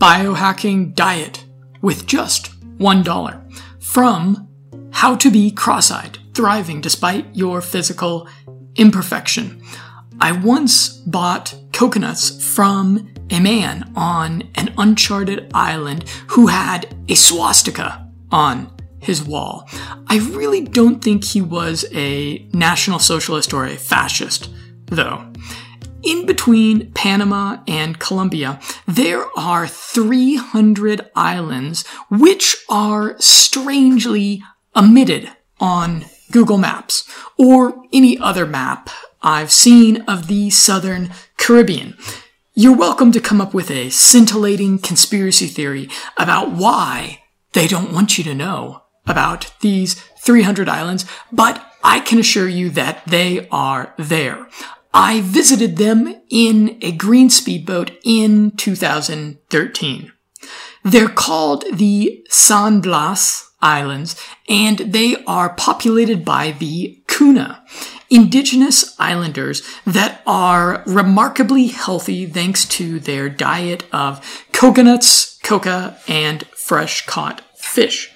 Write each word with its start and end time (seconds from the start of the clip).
biohacking 0.00 0.94
diet 0.94 1.44
with 1.82 2.06
just 2.06 2.58
$1 2.78 3.82
from 3.82 4.48
How 4.92 5.14
to 5.16 5.30
Be 5.30 5.50
Cross 5.50 5.90
Eyed, 5.90 6.18
Thriving 6.32 6.80
Despite 6.80 7.26
Your 7.36 7.60
Physical 7.60 8.26
Imperfection. 8.76 9.62
I 10.18 10.32
once 10.32 10.88
bought 10.88 11.54
coconuts 11.74 12.42
from 12.54 13.12
a 13.28 13.40
man 13.40 13.92
on 13.94 14.50
an 14.54 14.72
uncharted 14.78 15.50
island 15.52 16.08
who 16.28 16.46
had 16.46 16.96
a 17.10 17.14
swastika 17.14 18.08
on 18.32 18.74
his 19.00 19.22
wall. 19.22 19.68
I 20.06 20.18
really 20.18 20.62
don't 20.62 21.04
think 21.04 21.24
he 21.24 21.42
was 21.42 21.84
a 21.92 22.38
National 22.54 23.00
Socialist 23.00 23.52
or 23.52 23.66
a 23.66 23.76
fascist, 23.76 24.48
though. 24.86 25.30
In 26.02 26.24
between 26.24 26.92
Panama 26.92 27.58
and 27.68 27.98
Colombia, 27.98 28.58
there 28.86 29.26
are 29.38 29.68
300 29.68 31.10
islands 31.14 31.86
which 32.08 32.56
are 32.70 33.16
strangely 33.18 34.42
omitted 34.74 35.30
on 35.58 36.06
Google 36.30 36.56
Maps 36.56 37.08
or 37.36 37.82
any 37.92 38.16
other 38.18 38.46
map 38.46 38.88
I've 39.20 39.52
seen 39.52 40.00
of 40.02 40.26
the 40.26 40.48
southern 40.48 41.10
Caribbean. 41.36 41.98
You're 42.54 42.76
welcome 42.76 43.12
to 43.12 43.20
come 43.20 43.40
up 43.40 43.52
with 43.52 43.70
a 43.70 43.90
scintillating 43.90 44.78
conspiracy 44.78 45.46
theory 45.46 45.90
about 46.16 46.52
why 46.52 47.24
they 47.52 47.66
don't 47.66 47.92
want 47.92 48.16
you 48.16 48.24
to 48.24 48.34
know 48.34 48.84
about 49.06 49.52
these 49.60 49.94
300 50.20 50.68
islands, 50.68 51.04
but 51.30 51.64
I 51.84 52.00
can 52.00 52.18
assure 52.18 52.48
you 52.48 52.70
that 52.70 53.04
they 53.06 53.48
are 53.50 53.92
there. 53.98 54.46
I 54.92 55.20
visited 55.20 55.76
them 55.76 56.14
in 56.28 56.78
a 56.82 56.92
green 56.92 57.30
speedboat 57.30 57.92
in 58.04 58.52
2013. 58.52 60.12
They're 60.82 61.08
called 61.08 61.64
the 61.72 62.24
San 62.28 62.80
Blas 62.80 63.52
Islands, 63.62 64.16
and 64.48 64.78
they 64.78 65.22
are 65.26 65.54
populated 65.54 66.24
by 66.24 66.52
the 66.52 67.02
Kuna, 67.06 67.62
indigenous 68.08 68.96
islanders 68.98 69.62
that 69.84 70.22
are 70.26 70.82
remarkably 70.86 71.66
healthy 71.66 72.26
thanks 72.26 72.64
to 72.66 72.98
their 72.98 73.28
diet 73.28 73.84
of 73.92 74.46
coconuts, 74.52 75.38
coca, 75.42 75.98
and 76.08 76.46
fresh 76.48 77.06
caught 77.06 77.42
fish 77.54 78.10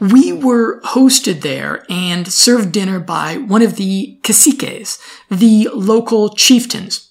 we 0.00 0.32
were 0.32 0.80
hosted 0.82 1.40
there 1.40 1.84
and 1.88 2.30
served 2.32 2.72
dinner 2.72 3.00
by 3.00 3.36
one 3.36 3.62
of 3.62 3.76
the 3.76 4.18
caciques, 4.22 5.00
the 5.30 5.68
local 5.72 6.34
chieftains. 6.34 7.10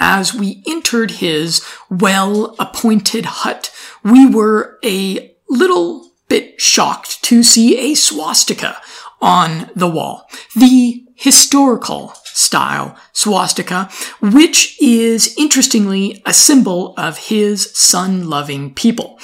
As 0.00 0.32
we 0.32 0.62
entered 0.66 1.12
his 1.12 1.64
well 1.90 2.54
appointed 2.58 3.24
hut, 3.24 3.74
we 4.04 4.26
were 4.26 4.78
a 4.84 5.34
little 5.48 6.12
bit 6.28 6.60
shocked 6.60 7.22
to 7.24 7.42
see 7.42 7.78
a 7.78 7.94
swastika 7.94 8.80
on 9.20 9.70
the 9.74 9.88
wall. 9.88 10.28
The 10.54 11.04
historical 11.16 12.14
style 12.24 12.96
swastika, 13.12 13.90
which 14.20 14.80
is 14.80 15.34
interestingly 15.36 16.22
a 16.24 16.32
symbol 16.32 16.94
of 16.96 17.18
his 17.18 17.76
sun 17.76 18.30
loving 18.30 18.72
people. 18.72 19.18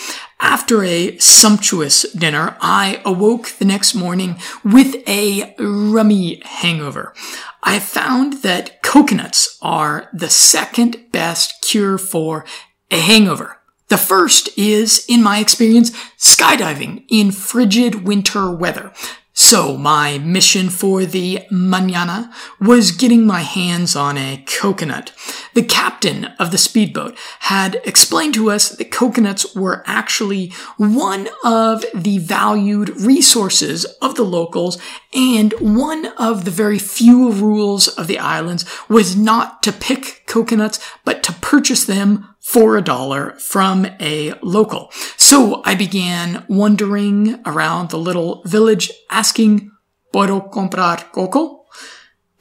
After 0.44 0.84
a 0.84 1.16
sumptuous 1.16 2.02
dinner, 2.12 2.58
I 2.60 3.00
awoke 3.02 3.48
the 3.52 3.64
next 3.64 3.94
morning 3.94 4.36
with 4.62 4.96
a 5.08 5.54
rummy 5.58 6.42
hangover. 6.44 7.14
I 7.62 7.78
found 7.78 8.42
that 8.42 8.82
coconuts 8.82 9.58
are 9.62 10.10
the 10.12 10.28
second 10.28 11.10
best 11.10 11.62
cure 11.62 11.96
for 11.96 12.44
a 12.90 13.00
hangover. 13.00 13.58
The 13.88 13.96
first 13.96 14.50
is, 14.58 15.06
in 15.08 15.22
my 15.22 15.38
experience, 15.38 15.92
skydiving 16.18 17.06
in 17.08 17.32
frigid 17.32 18.06
winter 18.06 18.54
weather. 18.54 18.92
So 19.32 19.78
my 19.78 20.18
mission 20.18 20.68
for 20.68 21.06
the 21.06 21.40
manana 21.50 22.32
was 22.60 22.92
getting 22.92 23.26
my 23.26 23.40
hands 23.40 23.96
on 23.96 24.18
a 24.18 24.44
coconut. 24.46 25.12
The 25.54 25.62
captain 25.62 26.26
of 26.38 26.50
the 26.50 26.58
speedboat 26.58 27.16
had 27.40 27.80
explained 27.84 28.34
to 28.34 28.50
us 28.50 28.70
that 28.70 28.90
coconuts 28.90 29.54
were 29.54 29.82
actually 29.86 30.52
one 30.76 31.28
of 31.44 31.84
the 31.94 32.18
valued 32.18 32.90
resources 33.00 33.84
of 34.02 34.16
the 34.16 34.24
locals 34.24 34.78
and 35.14 35.54
one 35.60 36.06
of 36.18 36.44
the 36.44 36.50
very 36.50 36.78
few 36.78 37.30
rules 37.30 37.88
of 37.88 38.08
the 38.08 38.18
islands 38.18 38.64
was 38.88 39.16
not 39.16 39.62
to 39.62 39.72
pick 39.72 40.24
coconuts, 40.26 40.80
but 41.04 41.22
to 41.22 41.32
purchase 41.34 41.84
them 41.84 42.34
for 42.40 42.76
a 42.76 42.82
dollar 42.82 43.32
from 43.38 43.86
a 44.00 44.34
local. 44.42 44.90
So 45.16 45.62
I 45.64 45.74
began 45.74 46.44
wandering 46.48 47.40
around 47.46 47.90
the 47.90 47.98
little 47.98 48.42
village 48.44 48.90
asking, 49.10 49.70
¿Puedo 50.12 50.50
comprar 50.50 51.10
coco? 51.12 51.63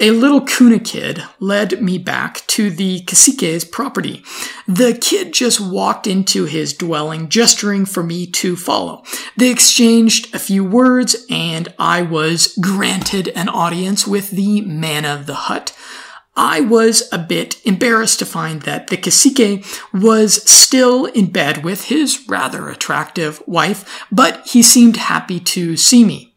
A 0.04 0.12
little 0.12 0.42
Kuna 0.42 0.80
kid 0.80 1.24
led 1.40 1.82
me 1.82 1.98
back 1.98 2.46
to 2.48 2.70
the 2.70 3.00
cacique's 3.04 3.64
property. 3.64 4.22
The 4.68 4.98
kid 5.00 5.32
just 5.32 5.62
walked 5.62 6.08
into 6.08 6.44
his 6.44 6.74
dwelling, 6.74 7.30
gesturing 7.30 7.86
for 7.86 8.04
me 8.04 8.28
to 8.28 8.58
follow. 8.58 9.04
They 9.38 9.50
exchanged 9.50 10.36
a 10.36 10.40
few 10.40 10.66
words, 10.66 11.26
and 11.30 11.74
I 11.80 12.02
was 12.02 12.54
granted 12.60 13.30
an 13.30 13.48
audience 13.48 14.06
with 14.06 14.32
the 14.32 14.60
man 14.60 15.06
of 15.06 15.26
the 15.26 15.36
hut. 15.36 15.74
I 16.36 16.60
was 16.60 17.08
a 17.14 17.18
bit 17.18 17.66
embarrassed 17.66 18.20
to 18.20 18.26
find 18.26 18.64
that 18.64 18.88
the 18.88 18.98
cacique 18.98 19.66
was 19.94 20.44
still 20.44 21.06
in 21.06 21.28
bed 21.28 21.64
with 21.64 21.86
his 21.86 22.28
rather 22.28 22.68
attractive 22.68 23.42
wife, 23.48 24.06
but 24.12 24.46
he 24.48 24.64
seemed 24.64 24.98
happy 24.98 25.40
to 25.40 25.78
see 25.78 26.04
me. 26.04 26.33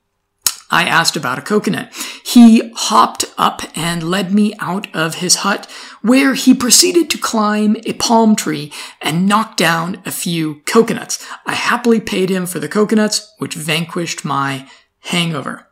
I 0.70 0.84
asked 0.84 1.16
about 1.16 1.38
a 1.38 1.42
coconut. 1.42 1.92
He 2.24 2.72
hopped 2.74 3.24
up 3.38 3.62
and 3.76 4.10
led 4.10 4.32
me 4.32 4.54
out 4.58 4.94
of 4.94 5.16
his 5.16 5.36
hut, 5.36 5.70
where 6.02 6.34
he 6.34 6.54
proceeded 6.54 7.08
to 7.10 7.18
climb 7.18 7.76
a 7.84 7.92
palm 7.94 8.34
tree 8.34 8.72
and 9.00 9.26
knock 9.26 9.56
down 9.56 10.02
a 10.04 10.10
few 10.10 10.62
coconuts. 10.66 11.24
I 11.46 11.54
happily 11.54 12.00
paid 12.00 12.30
him 12.30 12.46
for 12.46 12.58
the 12.58 12.68
coconuts, 12.68 13.32
which 13.38 13.54
vanquished 13.54 14.24
my 14.24 14.68
hangover. 15.00 15.68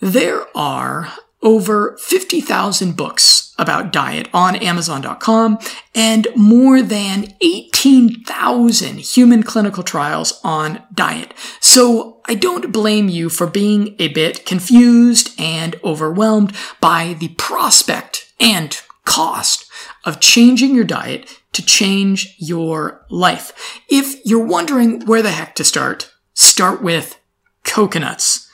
There 0.00 0.46
are 0.56 1.12
over 1.44 1.96
50,000 1.98 2.96
books 2.96 3.54
about 3.58 3.92
diet 3.92 4.28
on 4.32 4.56
Amazon.com 4.56 5.58
and 5.94 6.26
more 6.34 6.82
than 6.82 7.34
18,000 7.40 8.98
human 8.98 9.42
clinical 9.42 9.82
trials 9.82 10.40
on 10.42 10.82
diet. 10.92 11.34
So 11.60 12.22
I 12.26 12.34
don't 12.34 12.72
blame 12.72 13.08
you 13.08 13.28
for 13.28 13.46
being 13.46 13.94
a 13.98 14.08
bit 14.08 14.46
confused 14.46 15.38
and 15.38 15.76
overwhelmed 15.84 16.54
by 16.80 17.14
the 17.20 17.28
prospect 17.28 18.32
and 18.40 18.80
cost 19.04 19.70
of 20.04 20.20
changing 20.20 20.74
your 20.74 20.84
diet 20.84 21.42
to 21.52 21.64
change 21.64 22.34
your 22.38 23.04
life. 23.10 23.52
If 23.88 24.24
you're 24.24 24.44
wondering 24.44 25.04
where 25.06 25.22
the 25.22 25.30
heck 25.30 25.54
to 25.56 25.64
start, 25.64 26.10
start 26.32 26.82
with 26.82 27.20
coconuts. 27.62 28.48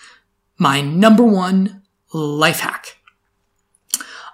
My 0.58 0.80
number 0.82 1.24
one 1.24 1.79
life 2.12 2.60
hack. 2.60 2.97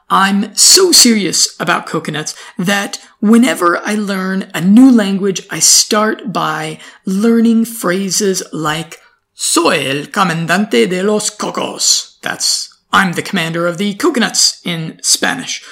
I'm 0.09 0.54
so 0.54 0.92
serious 0.92 1.60
about 1.60 1.87
coconuts 1.87 2.34
that 2.59 3.00
whenever 3.20 3.78
I 3.78 3.94
learn 3.94 4.50
a 4.54 4.60
new 4.60 4.91
language, 4.91 5.47
I 5.50 5.59
start 5.59 6.32
by 6.32 6.78
learning 7.04 7.65
phrases 7.65 8.42
like 8.53 9.00
Soy 9.34 9.91
el 9.91 10.06
comandante 10.06 10.88
de 10.88 11.03
los 11.03 11.28
cocos. 11.31 12.19
That's 12.22 12.72
I'm 12.92 13.12
the 13.12 13.22
commander 13.22 13.66
of 13.66 13.78
the 13.78 13.94
coconuts 13.94 14.62
in 14.65 14.98
Spanish. 15.03 15.62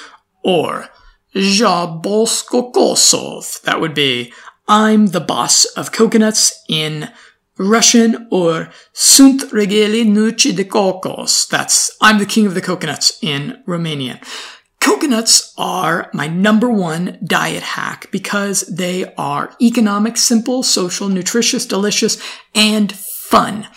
Or 0.43 0.89
Ja 1.33 1.87
bos 1.87 2.43
cocosov. 2.43 3.61
That 3.61 3.81
would 3.81 3.93
be 3.93 4.33
I'm 4.67 5.07
the 5.07 5.19
boss 5.19 5.65
of 5.65 5.91
coconuts 5.91 6.63
in 6.67 7.09
Russian 7.57 8.27
or 8.31 8.69
Sunt 8.93 9.51
regele 9.51 10.03
nuci 10.03 10.53
de 10.53 10.65
cocos. 10.65 11.47
That's 11.47 11.91
I'm 12.01 12.17
the 12.17 12.25
king 12.25 12.45
of 12.45 12.53
the 12.53 12.61
coconuts 12.61 13.17
in 13.21 13.63
Romanian. 13.67 14.19
Coconuts 14.79 15.53
are 15.57 16.09
my 16.13 16.27
number 16.27 16.69
one 16.69 17.17
diet 17.25 17.63
hack 17.63 18.07
because 18.11 18.61
they 18.67 19.13
are 19.17 19.55
economic, 19.59 20.15
simple, 20.15 20.61
social, 20.61 21.09
nutritious, 21.09 21.65
delicious, 21.65 22.21
and 22.53 22.91
fun. 22.91 23.67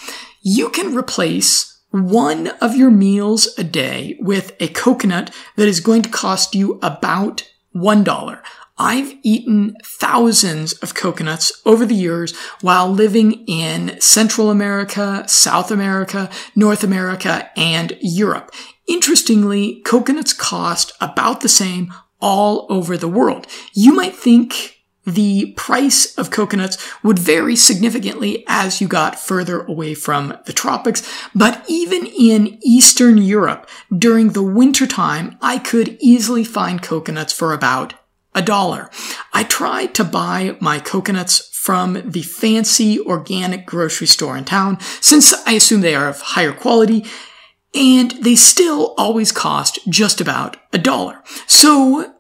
You 0.43 0.69
can 0.69 0.95
replace 0.95 1.81
one 1.91 2.49
of 2.61 2.77
your 2.77 2.91
meals 2.91 3.49
a 3.57 3.65
day 3.65 4.19
with 4.21 4.55
a 4.61 4.69
coconut 4.69 5.31
that 5.57 5.69
is 5.69 5.81
going 5.81 6.03
to 6.03 6.11
cost 6.11 6.55
you 6.55 6.79
about 6.83 7.49
$1. 7.75 8.43
I've 8.79 9.15
eaten 9.23 9.77
thousands 9.85 10.73
of 10.75 10.95
coconuts 10.95 11.53
over 11.67 11.85
the 11.85 11.95
years 11.95 12.37
while 12.61 12.89
living 12.89 13.45
in 13.47 14.01
Central 14.01 14.51
America, 14.51 15.25
South 15.27 15.71
America, 15.71 16.31
North 16.55 16.85
America, 16.85 17.51
and 17.57 17.99
Europe. 18.01 18.53
Interestingly, 18.87 19.81
coconuts 19.83 20.33
cost 20.33 20.93
about 21.01 21.41
the 21.41 21.49
same 21.49 21.93
all 22.21 22.67
over 22.71 22.97
the 22.97 23.09
world. 23.09 23.47
You 23.75 23.95
might 23.95 24.15
think 24.15 24.77
the 25.05 25.53
price 25.57 26.17
of 26.19 26.31
coconuts 26.31 26.77
would 27.03 27.19
vary 27.19 27.57
significantly 27.57 28.45
as 28.47 28.81
you 28.81 28.87
got 28.87 29.19
further 29.19 29.63
away 29.63 29.95
from 29.95 30.37
the 30.45 30.53
tropics. 30.53 31.03
But 31.35 31.65
even 31.67 32.05
in 32.07 32.59
Eastern 32.63 33.17
Europe, 33.19 33.69
during 33.97 34.31
the 34.31 34.43
wintertime, 34.43 35.39
I 35.41 35.59
could 35.59 35.97
easily 36.01 36.45
find 36.45 36.83
coconuts 36.83 37.33
for 37.33 37.55
about 37.55 37.95
a 38.39 38.43
dollar. 38.43 38.89
I 39.35 39.43
tried 39.43 39.95
to 39.97 40.05
buy 40.05 40.57
my 40.61 40.79
coconuts 40.79 41.51
from 41.53 42.11
the 42.11 42.23
fancy 42.23 43.01
organic 43.01 43.67
grocery 43.67 44.07
store 44.07 44.37
in 44.37 44.45
town, 44.45 44.79
since 45.01 45.35
I 45.47 45.53
assume 45.53 45.81
they 45.81 45.97
are 45.97 46.09
of 46.09 46.21
higher 46.21 46.53
quality, 46.53 47.05
and 47.75 48.13
they 48.13 48.37
still 48.37 48.95
always 48.97 49.33
cost 49.33 49.81
just 49.89 50.21
about 50.21 50.57
a 50.73 50.79
dollar. 50.79 51.23
So 51.47 52.15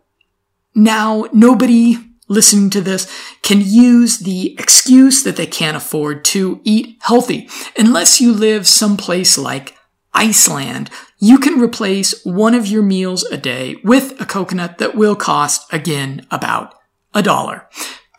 now 0.74 1.26
nobody 1.32 1.96
listening 2.28 2.68
to 2.70 2.80
this 2.80 3.10
can 3.42 3.60
use 3.62 4.18
the 4.18 4.54
excuse 4.58 5.22
that 5.22 5.36
they 5.36 5.46
can't 5.46 5.76
afford 5.76 6.24
to 6.26 6.60
eat 6.64 6.98
healthy. 7.00 7.48
Unless 7.78 8.20
you 8.20 8.32
live 8.32 8.66
someplace 8.66 9.38
like 9.38 9.74
Iceland, 10.12 10.90
you 11.18 11.38
can 11.38 11.60
replace 11.60 12.24
one 12.24 12.54
of 12.54 12.66
your 12.66 12.82
meals 12.82 13.24
a 13.24 13.36
day 13.36 13.76
with 13.82 14.20
a 14.20 14.26
coconut 14.26 14.78
that 14.78 14.94
will 14.94 15.16
cost, 15.16 15.72
again, 15.72 16.26
about 16.30 16.74
a 17.14 17.22
dollar. 17.22 17.68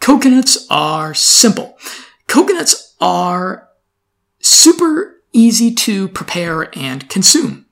Coconuts 0.02 0.68
are 0.70 1.14
simple. 1.14 1.78
Coconuts 2.28 2.96
are 3.00 3.70
super 4.40 5.22
easy 5.32 5.74
to 5.74 6.10
prepare 6.10 6.76
and 6.78 7.10
consume. 7.10 7.66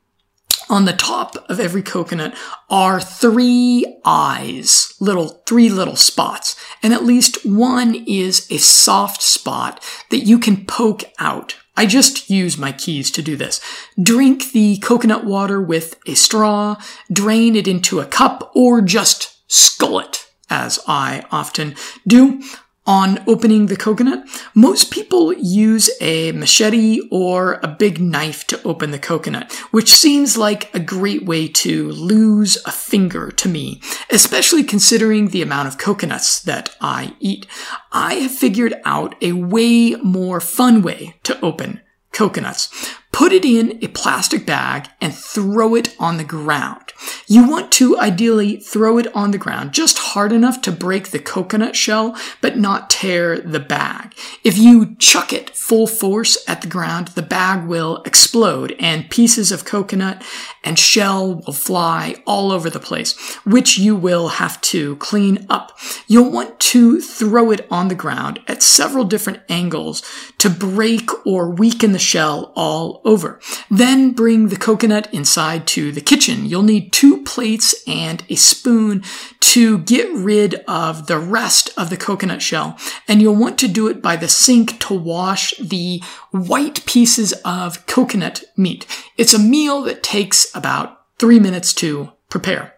On 0.69 0.85
the 0.85 0.93
top 0.93 1.37
of 1.49 1.61
every 1.61 1.81
coconut 1.81 2.35
are 2.69 2.99
three 2.99 3.85
eyes, 4.03 4.93
little, 4.99 5.41
three 5.47 5.69
little 5.69 5.95
spots, 5.95 6.57
and 6.83 6.93
at 6.93 7.05
least 7.05 7.45
one 7.45 7.95
is 8.05 8.49
a 8.51 8.57
soft 8.57 9.21
spot 9.21 9.81
that 10.09 10.25
you 10.25 10.37
can 10.39 10.65
poke 10.65 11.05
out. 11.19 11.55
I 11.77 11.85
just 11.85 12.29
use 12.29 12.57
my 12.57 12.71
keys 12.71 13.11
to 13.11 13.21
do 13.21 13.37
this. 13.37 13.61
Drink 14.01 14.51
the 14.51 14.77
coconut 14.79 15.23
water 15.23 15.61
with 15.61 15.99
a 16.07 16.15
straw, 16.15 16.75
drain 17.13 17.55
it 17.55 17.67
into 17.67 17.99
a 17.99 18.05
cup, 18.05 18.51
or 18.55 18.81
just 18.81 19.39
scull 19.47 19.99
it, 19.99 20.27
as 20.49 20.79
I 20.87 21.23
often 21.31 21.75
do 22.05 22.41
on 22.87 23.21
opening 23.27 23.65
the 23.65 23.75
coconut. 23.75 24.25
Most 24.55 24.89
people 24.91 25.33
use 25.33 25.89
a 26.01 26.31
machete 26.31 27.01
or 27.11 27.59
a 27.61 27.67
big 27.67 27.99
knife 27.99 28.47
to 28.47 28.63
open 28.63 28.91
the 28.91 28.97
coconut, 28.97 29.51
which 29.71 29.91
seems 29.91 30.37
like 30.37 30.73
a 30.73 30.79
great 30.79 31.25
way 31.25 31.47
to 31.49 31.91
lose 31.91 32.57
a 32.65 32.71
finger 32.71 33.29
to 33.31 33.49
me, 33.49 33.81
especially 34.09 34.63
considering 34.63 35.27
the 35.27 35.41
amount 35.41 35.67
of 35.67 35.77
coconuts 35.77 36.41
that 36.41 36.75
I 36.79 37.13
eat. 37.19 37.45
I 37.91 38.15
have 38.15 38.31
figured 38.31 38.75
out 38.85 39.15
a 39.21 39.33
way 39.33 39.95
more 39.95 40.39
fun 40.39 40.81
way 40.81 41.15
to 41.23 41.39
open 41.41 41.81
coconuts. 42.13 42.95
Put 43.11 43.31
it 43.31 43.45
in 43.45 43.83
a 43.83 43.89
plastic 43.89 44.45
bag 44.45 44.87
and 45.01 45.13
throw 45.13 45.75
it 45.75 45.95
on 45.99 46.17
the 46.17 46.23
ground. 46.23 46.86
You 47.29 47.45
want 47.45 47.73
to 47.73 47.99
ideally 47.99 48.55
throw 48.55 48.97
it 48.97 49.13
on 49.13 49.31
the 49.31 49.37
ground 49.37 49.73
just 49.73 49.97
hard 49.97 50.31
enough 50.31 50.61
to 50.61 50.71
break 50.71 51.09
the 51.09 51.19
coconut 51.19 51.75
shell, 51.75 52.15
but 52.39 52.57
not 52.57 52.89
tear 52.89 53.37
the 53.37 53.59
bag. 53.59 54.13
If 54.45 54.57
you 54.57 54.95
chuck 54.95 55.33
it 55.33 55.49
full 55.49 55.87
force 55.87 56.37
at 56.47 56.61
the 56.61 56.69
ground, 56.69 57.09
the 57.09 57.21
bag 57.21 57.67
will 57.67 58.01
explode 58.05 58.77
and 58.79 59.09
pieces 59.09 59.51
of 59.51 59.65
coconut 59.65 60.23
and 60.67 60.77
shell 60.77 61.35
will 61.35 61.53
fly 61.53 62.21
all 62.25 62.51
over 62.51 62.69
the 62.69 62.77
place, 62.77 63.17
which 63.45 63.77
you 63.77 63.95
will 63.95 64.27
have 64.27 64.59
to 64.59 64.97
clean 64.97 65.45
up. 65.49 65.71
You'll 66.07 66.29
want 66.29 66.59
to 66.59 66.99
throw 66.99 67.51
it 67.51 67.65
on 67.71 67.87
the 67.87 67.95
ground 67.95 68.41
at 68.49 68.61
several 68.61 69.05
different 69.05 69.39
angles 69.47 70.03
to 70.39 70.49
break 70.49 71.09
or 71.25 71.49
weaken 71.49 71.93
the 71.93 71.99
shell 71.99 72.51
all 72.53 73.01
over. 73.05 73.39
Then 73.71 74.11
bring 74.11 74.49
the 74.49 74.57
coconut 74.57 75.07
inside 75.13 75.67
to 75.67 75.93
the 75.93 76.01
kitchen. 76.01 76.45
You'll 76.45 76.63
need 76.63 76.91
two 76.91 77.23
plates 77.23 77.73
and 77.87 78.25
a 78.27 78.35
spoon 78.35 79.05
to 79.39 79.77
get 79.77 80.11
rid 80.13 80.55
of 80.67 81.07
the 81.07 81.17
rest 81.17 81.69
of 81.77 81.89
the 81.89 81.95
coconut 81.95 82.41
shell. 82.41 82.77
And 83.07 83.21
you'll 83.21 83.35
want 83.35 83.57
to 83.59 83.69
do 83.69 83.87
it 83.87 84.01
by 84.01 84.17
the 84.17 84.27
sink 84.27 84.77
to 84.81 84.93
wash 84.93 85.53
the 85.57 86.03
white 86.31 86.85
pieces 86.85 87.31
of 87.45 87.85
coconut 87.85 88.43
meat. 88.57 88.85
It's 89.15 89.33
a 89.33 89.39
meal 89.39 89.81
that 89.83 90.03
takes 90.03 90.53
about 90.57 90.97
three 91.19 91.39
minutes 91.39 91.73
to 91.75 92.11
prepare. 92.29 92.73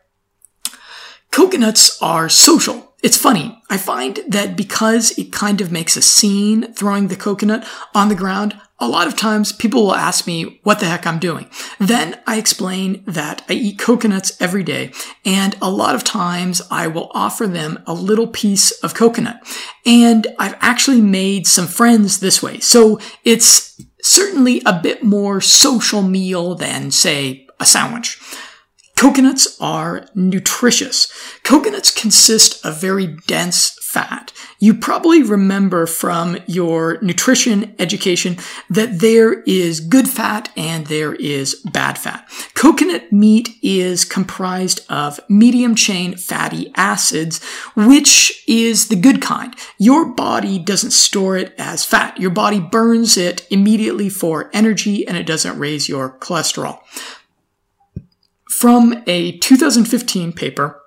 Coconuts 1.31 2.02
are 2.02 2.30
social. 2.30 2.96
It's 3.02 3.18
funny. 3.18 3.62
I 3.70 3.78
find 3.78 4.20
that 4.28 4.58
because 4.58 5.18
it 5.18 5.31
kind 5.31 5.62
of 5.62 5.72
makes 5.72 5.96
a 5.96 6.02
scene 6.02 6.74
throwing 6.74 7.08
the 7.08 7.16
coconut 7.16 7.66
on 7.96 8.10
the 8.10 8.16
ground, 8.16 8.60
a 8.78 8.88
lot 8.88 9.08
of 9.08 9.16
times 9.16 9.52
people 9.52 9.84
will 9.84 9.96
ask 9.96 10.26
me 10.26 10.60
what 10.64 10.80
the 10.80 10.86
heck 10.86 11.06
I'm 11.06 11.20
doing. 11.20 11.50
Then 11.80 12.20
I 12.26 12.38
explain 12.38 13.04
that 13.06 13.44
I 13.50 13.54
eat 13.54 13.80
coconuts 13.80 14.42
every 14.42 14.64
day 14.64 14.92
and 15.25 15.56
a 15.62 15.70
lot 15.70 15.96
of 15.96 16.04
times 16.04 16.62
I 16.72 16.88
will 16.88 17.12
offer 17.14 17.46
them 17.46 17.84
a 17.86 17.94
little 17.94 18.28
piece 18.28 18.72
of 18.84 18.94
coconut. 18.94 19.42
And 19.86 20.28
I've 20.38 20.56
actually 20.60 21.02
made 21.02 21.46
some 21.46 21.68
friends 21.68 22.20
this 22.20 22.42
way. 22.42 22.60
So 22.60 23.00
it's 23.24 23.82
certainly 24.02 24.62
a 24.66 24.80
bit 24.82 25.04
more 25.04 25.42
social 25.42 26.02
meal 26.02 26.56
than 26.56 26.92
say 26.92 27.48
a 27.60 27.66
sandwich. 27.66 28.20
Coconuts 29.00 29.58
are 29.62 30.08
nutritious. 30.14 31.10
Coconuts 31.44 31.90
consist 31.90 32.66
of 32.66 32.82
very 32.82 33.08
dense 33.28 33.80
fat. 33.82 34.34
You 34.60 34.74
probably 34.74 35.24
remember 35.24 35.88
from 35.88 36.38
your 36.48 37.02
nutrition 37.02 37.74
education 37.80 38.38
that 38.70 39.00
there 39.00 39.42
is 39.44 39.80
good 39.80 40.10
fat 40.10 40.52
and 40.58 40.86
there 40.88 41.16
is 41.16 41.56
bad 41.72 41.98
fat. 41.98 42.30
Coconut 42.56 43.12
meat 43.14 43.50
is 43.64 44.04
comprised 44.04 44.86
of 44.90 45.20
medium 45.30 45.76
chain 45.76 46.18
fatty 46.18 46.70
acids, 46.76 47.42
which 47.76 48.44
is 48.50 48.90
the 48.90 48.98
good 48.98 49.22
kind. 49.22 49.56
Your 49.78 50.14
body 50.14 50.60
doesn't 50.60 50.92
store 50.92 51.38
it 51.38 51.56
as 51.58 51.86
fat. 51.86 52.20
Your 52.20 52.32
body 52.32 52.60
burns 52.60 53.16
it 53.16 53.48
immediately 53.50 54.10
for 54.10 54.50
energy 54.54 55.08
and 55.08 55.16
it 55.16 55.26
doesn't 55.26 55.58
raise 55.58 55.88
your 55.88 56.12
cholesterol. 56.20 56.80
From 58.60 59.04
a 59.08 59.38
2015 59.38 60.34
paper, 60.34 60.82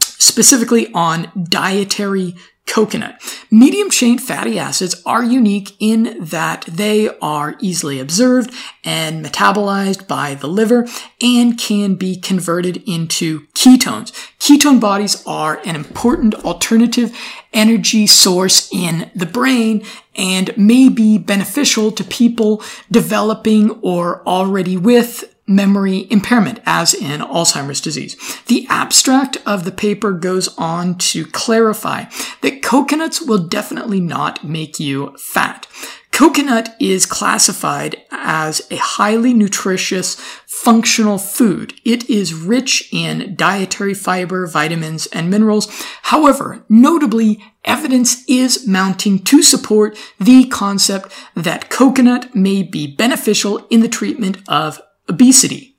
specifically 0.00 0.90
on 0.94 1.30
dietary 1.50 2.34
coconut. 2.66 3.20
Medium 3.50 3.90
chain 3.90 4.16
fatty 4.18 4.58
acids 4.58 5.02
are 5.04 5.22
unique 5.22 5.76
in 5.80 6.16
that 6.18 6.64
they 6.66 7.10
are 7.18 7.56
easily 7.60 8.00
observed 8.00 8.54
and 8.84 9.22
metabolized 9.22 10.08
by 10.08 10.34
the 10.34 10.46
liver 10.46 10.86
and 11.20 11.58
can 11.58 11.94
be 11.94 12.16
converted 12.16 12.82
into 12.86 13.46
ketones. 13.48 14.12
Ketone 14.38 14.80
bodies 14.80 15.22
are 15.26 15.60
an 15.66 15.76
important 15.76 16.34
alternative 16.36 17.14
energy 17.52 18.06
source 18.06 18.72
in 18.72 19.10
the 19.14 19.26
brain 19.26 19.84
and 20.16 20.56
may 20.56 20.88
be 20.88 21.18
beneficial 21.18 21.92
to 21.92 22.02
people 22.02 22.62
developing 22.90 23.72
or 23.82 24.26
already 24.26 24.78
with 24.78 25.26
memory 25.50 26.06
impairment, 26.10 26.60
as 26.64 26.94
in 26.94 27.20
Alzheimer's 27.20 27.80
disease. 27.80 28.16
The 28.46 28.66
abstract 28.70 29.36
of 29.44 29.64
the 29.64 29.72
paper 29.72 30.12
goes 30.12 30.48
on 30.56 30.96
to 30.98 31.26
clarify 31.26 32.04
that 32.40 32.62
coconuts 32.62 33.20
will 33.20 33.46
definitely 33.46 34.00
not 34.00 34.44
make 34.44 34.80
you 34.80 35.14
fat. 35.18 35.66
Coconut 36.12 36.76
is 36.78 37.06
classified 37.06 37.96
as 38.10 38.60
a 38.70 38.76
highly 38.76 39.32
nutritious 39.32 40.16
functional 40.46 41.16
food. 41.16 41.72
It 41.84 42.10
is 42.10 42.34
rich 42.34 42.88
in 42.92 43.34
dietary 43.36 43.94
fiber, 43.94 44.46
vitamins, 44.46 45.06
and 45.06 45.30
minerals. 45.30 45.66
However, 46.02 46.64
notably, 46.68 47.42
evidence 47.64 48.22
is 48.28 48.66
mounting 48.66 49.20
to 49.20 49.42
support 49.42 49.96
the 50.18 50.44
concept 50.46 51.10
that 51.34 51.70
coconut 51.70 52.34
may 52.34 52.62
be 52.62 52.86
beneficial 52.86 53.66
in 53.70 53.80
the 53.80 53.88
treatment 53.88 54.38
of 54.46 54.80
obesity. 55.10 55.76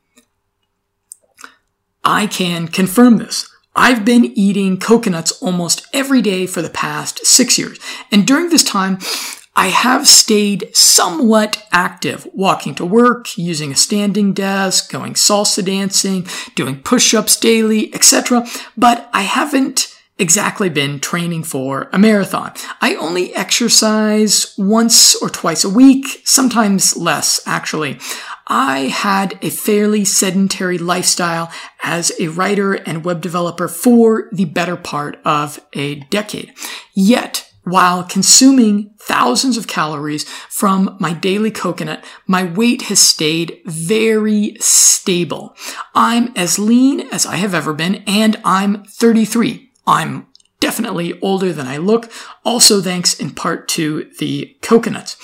I 2.03 2.27
can 2.27 2.67
confirm 2.67 3.17
this. 3.17 3.50
I've 3.75 4.03
been 4.03 4.25
eating 4.25 4.77
coconuts 4.77 5.31
almost 5.41 5.88
every 5.93 6.21
day 6.21 6.45
for 6.45 6.61
the 6.61 6.69
past 6.69 7.25
six 7.25 7.57
years. 7.57 7.79
And 8.11 8.27
during 8.27 8.50
this 8.50 8.63
time, 8.63 9.00
I 9.55 9.67
have 9.67 10.07
stayed 10.07 10.75
somewhat 10.75 11.65
active, 11.71 12.27
walking 12.33 12.75
to 12.75 12.85
work, 12.85 13.38
using 13.38 13.71
a 13.71 13.75
standing 13.75 14.33
desk, 14.33 14.91
going 14.91 15.13
salsa 15.13 15.63
dancing, 15.63 16.27
doing 16.55 16.81
push-ups 16.81 17.39
daily, 17.39 17.93
etc. 17.93 18.45
But 18.77 19.09
I 19.13 19.21
haven't 19.23 19.93
exactly 20.17 20.69
been 20.69 21.00
training 21.00 21.43
for 21.43 21.89
a 21.91 21.97
marathon. 21.97 22.53
I 22.79 22.95
only 22.95 23.33
exercise 23.35 24.53
once 24.57 25.15
or 25.15 25.29
twice 25.29 25.63
a 25.63 25.69
week, 25.69 26.21
sometimes 26.23 26.95
less 26.95 27.41
actually. 27.45 28.00
I 28.53 28.89
had 28.89 29.39
a 29.41 29.50
fairly 29.50 30.03
sedentary 30.03 30.77
lifestyle 30.77 31.50
as 31.81 32.12
a 32.20 32.27
writer 32.27 32.74
and 32.74 33.05
web 33.05 33.22
developer 33.22 33.70
for 33.70 34.27
the 34.34 34.43
better 34.43 34.75
part 34.75 35.22
of 35.24 35.62
a 35.72 36.01
decade. 36.10 36.53
Yet, 36.93 37.50
while 37.63 38.03
consuming 38.03 38.93
thousands 39.00 39.55
of 39.55 39.67
calories 39.67 40.25
from 40.50 40.98
my 41.00 41.13
daily 41.13 41.50
coconut, 41.50 42.03
my 42.27 42.43
weight 42.43 42.84
has 42.84 43.00
stayed 43.00 43.62
very 43.65 44.58
stable. 44.60 45.55
I'm 45.96 46.34
as 46.36 46.60
lean 46.60 47.08
as 47.10 47.25
I 47.25 47.38
have 47.38 47.53
ever 47.53 47.74
been, 47.74 48.03
and 48.05 48.36
I'm 48.43 48.84
33. 48.84 49.72
I'm 49.88 50.27
definitely 50.60 51.17
older 51.22 51.53
than 51.53 51.67
I 51.67 51.77
look, 51.77 52.12
also 52.43 52.81
thanks 52.81 53.17
in 53.17 53.31
part 53.31 53.70
to 53.70 54.12
the 54.20 54.58
coconuts. 54.62 55.15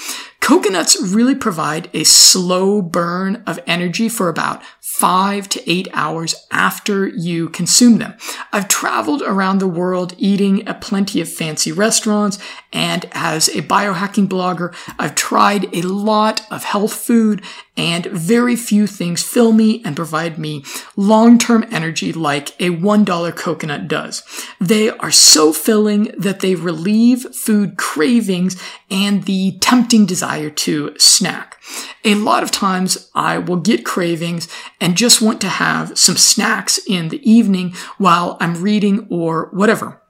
Coconuts 0.47 0.95
really 1.01 1.35
provide 1.35 1.89
a 1.93 2.05
slow 2.05 2.81
burn 2.81 3.43
of 3.45 3.59
energy 3.67 4.07
for 4.07 4.29
about 4.29 4.63
five 4.79 5.49
to 5.49 5.69
eight 5.69 5.89
hours 5.91 6.33
after 6.51 7.05
you 7.05 7.49
consume 7.49 7.97
them. 7.97 8.15
I've 8.53 8.69
traveled 8.69 9.21
around 9.21 9.57
the 9.57 9.67
world 9.67 10.15
eating 10.17 10.65
at 10.65 10.79
plenty 10.79 11.19
of 11.19 11.27
fancy 11.27 11.73
restaurants, 11.73 12.39
and 12.71 13.09
as 13.11 13.49
a 13.49 13.61
biohacking 13.61 14.29
blogger, 14.29 14.73
I've 14.97 15.15
tried 15.15 15.75
a 15.75 15.81
lot 15.81 16.49
of 16.49 16.63
health 16.63 16.93
food, 16.93 17.43
and 17.75 18.05
very 18.05 18.55
few 18.55 18.87
things 18.87 19.21
fill 19.21 19.51
me 19.51 19.81
and 19.83 19.95
provide 19.95 20.39
me 20.39 20.63
long-term 20.95 21.65
energy 21.71 22.11
like 22.13 22.59
a 22.59 22.69
$1 22.69 23.35
coconut 23.35 23.87
does. 23.87 24.23
They 24.59 24.89
are 24.89 25.11
so 25.11 25.51
filling 25.51 26.05
that 26.17 26.39
they 26.39 26.55
relieve 26.55 27.35
food 27.35 27.77
cravings 27.77 28.59
and 28.89 29.25
the 29.25 29.57
tempting 29.59 30.05
desire 30.07 30.36
to 30.49 30.95
snack. 30.97 31.61
A 32.05 32.15
lot 32.15 32.43
of 32.43 32.51
times 32.51 33.09
I 33.13 33.37
will 33.37 33.57
get 33.57 33.85
cravings 33.85 34.47
and 34.79 34.95
just 34.95 35.21
want 35.21 35.41
to 35.41 35.49
have 35.49 35.97
some 35.97 36.15
snacks 36.17 36.79
in 36.87 37.09
the 37.09 37.29
evening 37.29 37.73
while 37.97 38.37
I'm 38.39 38.61
reading 38.61 39.07
or 39.09 39.49
whatever. 39.51 40.01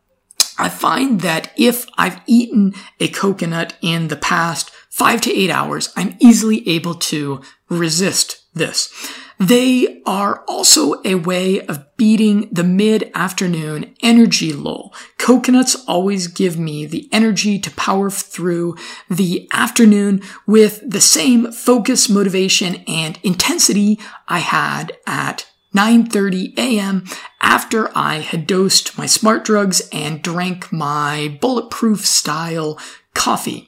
I 0.59 0.69
find 0.69 1.21
that 1.21 1.51
if 1.55 1.85
I've 1.97 2.21
eaten 2.25 2.73
a 2.99 3.07
coconut 3.07 3.75
in 3.81 4.07
the 4.07 4.15
past 4.15 4.71
five 4.89 5.21
to 5.21 5.33
eight 5.33 5.51
hours, 5.51 5.93
I'm 5.95 6.15
easily 6.19 6.67
able 6.67 6.95
to 6.95 7.41
resist 7.69 8.43
this. 8.53 8.91
They 9.39 10.01
are 10.05 10.43
also 10.47 11.01
a 11.05 11.15
way 11.15 11.61
of 11.61 11.95
beating 11.95 12.49
the 12.51 12.63
mid-afternoon 12.63 13.95
energy 14.01 14.51
lull. 14.51 14.93
Coconuts 15.17 15.75
always 15.87 16.27
give 16.27 16.57
me 16.57 16.85
the 16.85 17.07
energy 17.11 17.59
to 17.59 17.71
power 17.71 18.09
through 18.09 18.75
the 19.09 19.47
afternoon 19.51 20.21
with 20.45 20.81
the 20.87 21.01
same 21.01 21.51
focus, 21.51 22.09
motivation, 22.09 22.83
and 22.87 23.19
intensity 23.23 23.99
I 24.27 24.39
had 24.39 24.97
at 25.05 25.45
9:30 25.75 26.57
a.m. 26.57 27.03
after 27.41 27.95
I 27.95 28.19
had 28.19 28.47
dosed 28.47 28.97
my 28.97 29.05
smart 29.05 29.45
drugs 29.45 29.87
and 29.91 30.23
drank 30.23 30.71
my 30.71 31.37
bulletproof 31.41 32.05
style 32.05 32.79
coffee. 33.13 33.67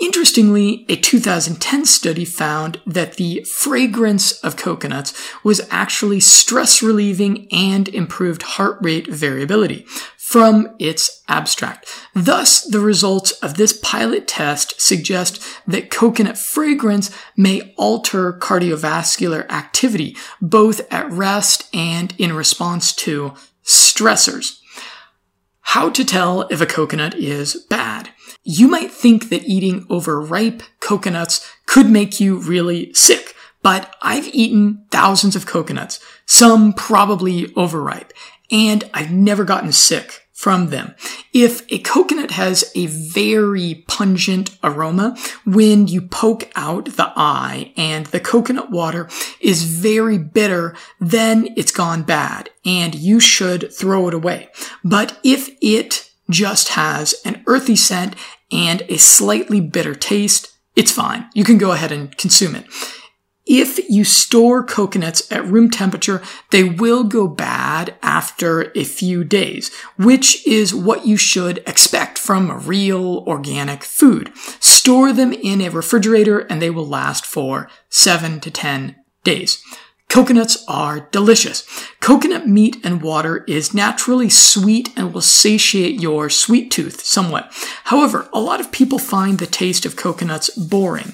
Interestingly, 0.00 0.86
a 0.88 0.96
2010 0.96 1.84
study 1.84 2.24
found 2.24 2.80
that 2.86 3.14
the 3.14 3.42
fragrance 3.44 4.32
of 4.44 4.56
coconuts 4.56 5.12
was 5.42 5.66
actually 5.70 6.20
stress 6.20 6.82
relieving 6.82 7.48
and 7.50 7.88
improved 7.88 8.42
heart 8.42 8.78
rate 8.80 9.08
variability 9.08 9.84
from 10.16 10.68
its 10.78 11.22
abstract. 11.26 11.88
Thus, 12.14 12.62
the 12.62 12.80
results 12.80 13.32
of 13.42 13.54
this 13.54 13.72
pilot 13.72 14.28
test 14.28 14.80
suggest 14.80 15.42
that 15.66 15.90
coconut 15.90 16.38
fragrance 16.38 17.10
may 17.36 17.72
alter 17.76 18.34
cardiovascular 18.34 19.50
activity, 19.50 20.16
both 20.40 20.80
at 20.92 21.10
rest 21.10 21.68
and 21.74 22.14
in 22.18 22.34
response 22.34 22.92
to 22.96 23.32
stressors. 23.64 24.60
How 25.72 25.90
to 25.90 26.02
tell 26.02 26.48
if 26.48 26.62
a 26.62 26.66
coconut 26.66 27.14
is 27.14 27.66
bad. 27.68 28.08
You 28.42 28.68
might 28.68 28.90
think 28.90 29.28
that 29.28 29.44
eating 29.44 29.86
overripe 29.90 30.62
coconuts 30.80 31.46
could 31.66 31.90
make 31.90 32.18
you 32.18 32.38
really 32.38 32.90
sick, 32.94 33.34
but 33.62 33.94
I've 34.00 34.28
eaten 34.28 34.86
thousands 34.90 35.36
of 35.36 35.44
coconuts, 35.44 36.00
some 36.24 36.72
probably 36.72 37.52
overripe, 37.54 38.14
and 38.50 38.88
I've 38.94 39.12
never 39.12 39.44
gotten 39.44 39.70
sick 39.72 40.26
from 40.38 40.68
them. 40.68 40.94
If 41.32 41.62
a 41.68 41.80
coconut 41.80 42.30
has 42.30 42.70
a 42.76 42.86
very 42.86 43.84
pungent 43.88 44.56
aroma, 44.62 45.16
when 45.44 45.88
you 45.88 46.00
poke 46.00 46.48
out 46.54 46.84
the 46.84 47.12
eye 47.16 47.72
and 47.76 48.06
the 48.06 48.20
coconut 48.20 48.70
water 48.70 49.08
is 49.40 49.64
very 49.64 50.16
bitter, 50.16 50.76
then 51.00 51.48
it's 51.56 51.72
gone 51.72 52.04
bad 52.04 52.50
and 52.64 52.94
you 52.94 53.18
should 53.18 53.74
throw 53.74 54.06
it 54.06 54.14
away. 54.14 54.48
But 54.84 55.18
if 55.24 55.50
it 55.60 56.08
just 56.30 56.68
has 56.68 57.16
an 57.24 57.42
earthy 57.48 57.74
scent 57.74 58.14
and 58.52 58.82
a 58.82 58.96
slightly 58.96 59.60
bitter 59.60 59.96
taste, 59.96 60.56
it's 60.76 60.92
fine. 60.92 61.28
You 61.34 61.42
can 61.42 61.58
go 61.58 61.72
ahead 61.72 61.90
and 61.90 62.16
consume 62.16 62.54
it. 62.54 62.64
If 63.48 63.88
you 63.88 64.04
store 64.04 64.62
coconuts 64.62 65.30
at 65.32 65.46
room 65.46 65.70
temperature, 65.70 66.22
they 66.50 66.64
will 66.64 67.02
go 67.02 67.26
bad 67.26 67.94
after 68.02 68.70
a 68.76 68.84
few 68.84 69.24
days, 69.24 69.74
which 69.96 70.46
is 70.46 70.74
what 70.74 71.06
you 71.06 71.16
should 71.16 71.58
expect 71.66 72.18
from 72.18 72.66
real 72.66 73.24
organic 73.26 73.82
food. 73.82 74.32
Store 74.60 75.14
them 75.14 75.32
in 75.32 75.62
a 75.62 75.70
refrigerator 75.70 76.40
and 76.40 76.60
they 76.60 76.68
will 76.68 76.86
last 76.86 77.24
for 77.24 77.70
7 77.88 78.38
to 78.40 78.50
10 78.50 78.96
days. 79.24 79.64
Coconuts 80.08 80.64
are 80.66 81.00
delicious. 81.10 81.66
Coconut 82.00 82.48
meat 82.48 82.78
and 82.82 83.02
water 83.02 83.44
is 83.46 83.74
naturally 83.74 84.30
sweet 84.30 84.90
and 84.96 85.12
will 85.12 85.20
satiate 85.20 86.00
your 86.00 86.30
sweet 86.30 86.70
tooth 86.70 87.04
somewhat. 87.04 87.52
However, 87.84 88.28
a 88.32 88.40
lot 88.40 88.58
of 88.58 88.72
people 88.72 88.98
find 88.98 89.38
the 89.38 89.46
taste 89.46 89.84
of 89.84 89.96
coconuts 89.96 90.48
boring. 90.50 91.12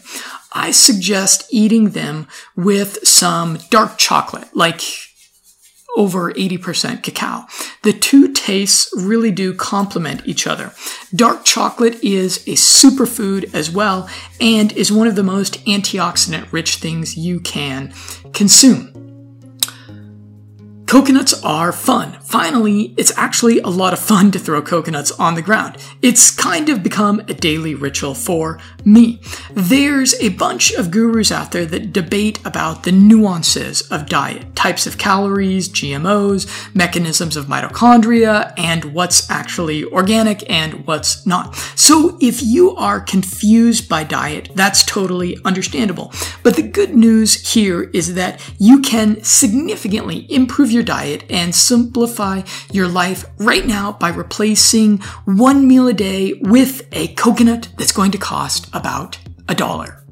I 0.55 0.71
suggest 0.71 1.47
eating 1.51 1.91
them 1.91 2.29
with 2.57 3.07
some 3.07 3.59
dark 3.71 3.99
chocolate, 3.99 4.55
like 4.55 4.81
over 5.97 6.33
80% 6.33 7.03
cacao. 7.03 7.47
The 7.83 7.93
two 7.93 8.33
tastes 8.33 8.91
really 8.97 9.31
do 9.31 9.55
complement 9.55 10.27
each 10.27 10.47
other. 10.47 10.73
Dark 11.15 11.45
chocolate 11.45 12.03
is 12.03 12.39
a 12.49 12.53
superfood 12.53 13.53
as 13.55 13.71
well 13.71 14.09
and 14.41 14.73
is 14.73 14.91
one 14.91 15.07
of 15.07 15.17
the 15.17 15.23
most 15.23 15.65
antioxidant 15.67 16.51
rich 16.53 16.77
things 16.77 17.17
you 17.17 17.41
can 17.41 17.93
consume. 18.33 19.04
Coconuts 20.87 21.43
are 21.43 21.73
fun. 21.73 22.19
Finally, 22.21 22.95
it's 22.99 23.17
actually 23.17 23.59
a 23.61 23.69
lot 23.69 23.93
of 23.95 23.99
fun 23.99 24.31
to 24.31 24.39
throw 24.39 24.61
coconuts 24.61 25.11
on 25.13 25.35
the 25.35 25.43
ground. 25.43 25.77
It's 26.03 26.31
kind 26.31 26.69
of 26.69 26.83
become 26.83 27.21
a 27.21 27.35
daily 27.35 27.75
ritual 27.75 28.15
for 28.15 28.61
me. 28.85 29.21
There's 29.53 30.15
a 30.21 30.29
bunch 30.31 30.73
of 30.73 30.91
gurus 30.91 31.33
out 31.33 31.53
there 31.53 31.65
that 31.67 31.93
debate 31.93 32.39
about 32.45 32.83
the 32.83 32.93
nuances 32.93 33.83
of 33.91 34.07
diet, 34.07 34.55
types 34.55 34.87
of 34.87 34.99
calories, 34.99 35.69
GMOs, 35.69 36.75
mechanisms 36.75 37.37
of 37.37 37.47
mitochondria, 37.47 38.53
and 38.59 38.93
what's 38.93 39.31
actually 39.31 39.85
organic 39.85 40.49
and 40.51 40.87
what's 40.87 41.25
not. 41.27 41.57
So 41.77 42.19
if 42.21 42.43
you 42.43 42.77
are 42.77 43.01
confused 43.01 43.89
by 43.89 44.05
diet, 44.05 44.51
that's 44.55 44.85
totally 44.85 45.39
understandable. 45.45 46.13
But 46.43 46.57
the 46.57 46.63
good 46.63 46.95
news 46.95 47.53
here 47.53 47.85
is 47.95 48.15
that 48.15 48.41
you 48.59 48.81
can 48.81 49.23
significantly 49.25 50.31
improve 50.31 50.71
your 50.75 50.83
diet 50.85 51.25
and 51.31 51.55
simplify 51.55 52.43
your 52.73 52.89
life 52.89 53.25
right 53.39 53.67
now 53.67 53.93
by 53.93 54.11
replacing 54.11 54.99
one 55.25 55.67
meal 55.67 55.89
a 55.89 55.93
day 55.93 56.35
with 56.43 56.87
a 56.93 57.09
coconut 57.15 57.69
that's 57.79 57.93
going 57.93 58.11
to 58.13 58.19
cost 58.19 58.69
about 58.73 59.19
a 59.49 59.55
dollar. 59.55 60.04